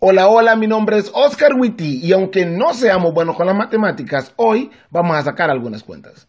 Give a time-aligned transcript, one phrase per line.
[0.00, 4.32] Hola, hola, mi nombre es Oscar Witty y aunque no seamos buenos con las matemáticas,
[4.36, 6.28] hoy vamos a sacar algunas cuentas.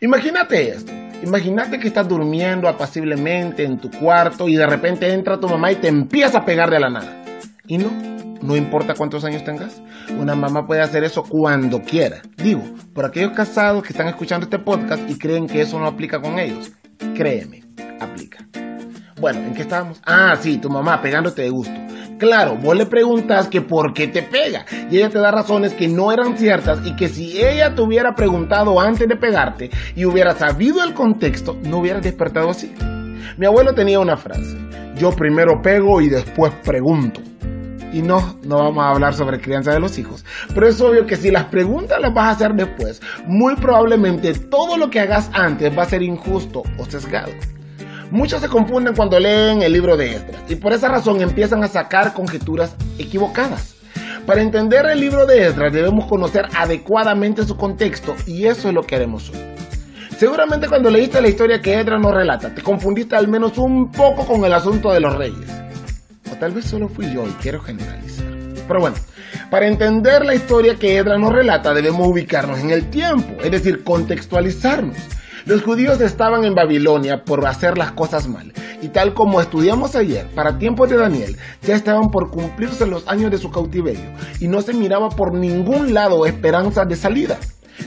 [0.00, 0.90] Imagínate esto.
[1.22, 5.76] Imagínate que estás durmiendo apaciblemente en tu cuarto y de repente entra tu mamá y
[5.76, 7.22] te empieza a pegar de la nada.
[7.68, 7.92] Y no,
[8.42, 9.80] no importa cuántos años tengas.
[10.18, 12.20] Una mamá puede hacer eso cuando quiera.
[12.36, 16.20] Digo, por aquellos casados que están escuchando este podcast y creen que eso no aplica
[16.20, 16.72] con ellos.
[17.14, 17.62] Créeme,
[18.00, 18.44] aplica.
[19.20, 20.00] Bueno, ¿en qué estábamos?
[20.04, 21.74] Ah, sí, tu mamá pegándote de gusto.
[22.18, 25.86] Claro, vos le preguntas que por qué te pega y ella te da razones que
[25.86, 30.34] no eran ciertas y que si ella te hubiera preguntado antes de pegarte y hubiera
[30.34, 32.74] sabido el contexto, no hubieras despertado así.
[33.36, 34.56] Mi abuelo tenía una frase,
[34.96, 37.20] yo primero pego y después pregunto.
[37.92, 41.14] Y no, no vamos a hablar sobre crianza de los hijos, pero es obvio que
[41.14, 45.76] si las preguntas las vas a hacer después, muy probablemente todo lo que hagas antes
[45.76, 47.30] va a ser injusto o sesgado.
[48.10, 51.68] Muchos se confunden cuando leen el libro de Esdras y por esa razón empiezan a
[51.68, 53.74] sacar conjeturas equivocadas.
[54.26, 58.82] Para entender el libro de Esdras debemos conocer adecuadamente su contexto y eso es lo
[58.82, 59.38] que haremos hoy.
[60.16, 64.24] Seguramente cuando leíste la historia que Esdras nos relata, te confundiste al menos un poco
[64.24, 65.50] con el asunto de los reyes.
[66.32, 68.24] O tal vez solo fui yo y quiero generalizar.
[68.66, 68.96] Pero bueno,
[69.50, 73.82] para entender la historia que Esdras nos relata debemos ubicarnos en el tiempo, es decir,
[73.82, 74.96] contextualizarnos.
[75.46, 78.54] Los judíos estaban en Babilonia por hacer las cosas mal.
[78.80, 83.30] Y tal como estudiamos ayer, para tiempos de Daniel, ya estaban por cumplirse los años
[83.30, 84.06] de su cautiverio
[84.40, 87.38] y no se miraba por ningún lado esperanza de salida.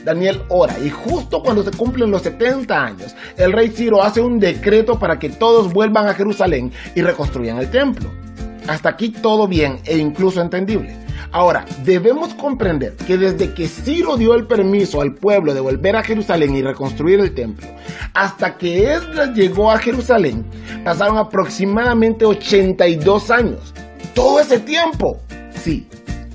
[0.03, 4.37] Daniel ora y justo cuando se cumplen los 70 años, el rey Ciro hace un
[4.39, 8.26] decreto para que todos vuelvan a Jerusalén y reconstruyan el templo.
[8.67, 10.95] Hasta aquí todo bien e incluso entendible.
[11.31, 16.03] Ahora, debemos comprender que desde que Ciro dio el permiso al pueblo de volver a
[16.03, 17.67] Jerusalén y reconstruir el templo,
[18.13, 20.45] hasta que Esdras llegó a Jerusalén,
[20.83, 23.73] pasaron aproximadamente 82 años.
[24.13, 25.19] Todo ese tiempo.
[25.53, 25.87] Sí,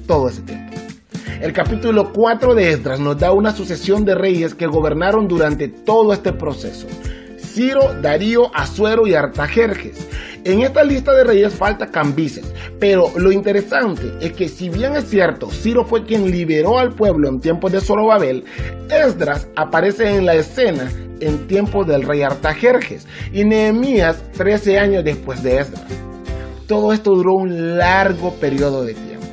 [0.06, 0.72] todo ese tiempo.
[1.40, 6.12] El capítulo 4 de Esdras nos da una sucesión de reyes que gobernaron durante todo
[6.12, 6.86] este proceso.
[7.52, 10.08] Ciro, Darío, Azuero y Artajerjes.
[10.44, 15.04] En esta lista de reyes falta Cambises, pero lo interesante es que si bien es
[15.04, 18.44] cierto, Ciro fue quien liberó al pueblo en tiempos de Zorobabel,
[18.88, 20.90] Esdras aparece en la escena
[21.20, 25.84] en tiempos del rey Artajerjes y Nehemías 13 años después de Esdras.
[26.66, 29.26] Todo esto duró un largo periodo de tiempo.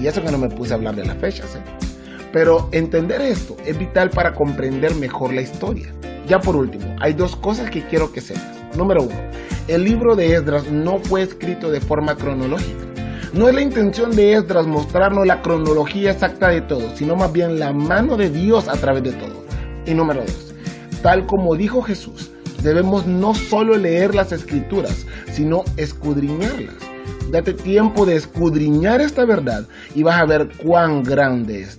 [0.00, 1.54] Y eso que no me puse a hablar de las fechas.
[1.54, 1.60] ¿eh?
[2.32, 5.92] Pero entender esto es vital para comprender mejor la historia.
[6.28, 8.44] Ya por último, hay dos cosas que quiero que sepas.
[8.76, 9.16] Número uno,
[9.66, 12.84] el libro de Esdras no fue escrito de forma cronológica.
[13.32, 17.58] No es la intención de Esdras mostrarnos la cronología exacta de todo, sino más bien
[17.58, 19.42] la mano de Dios a través de todo.
[19.86, 20.54] Y número dos,
[21.02, 22.30] tal como dijo Jesús,
[22.62, 26.76] debemos no solo leer las escrituras, sino escudriñarlas.
[27.30, 31.78] Date tiempo de escudriñar esta verdad y vas a ver cuán grande es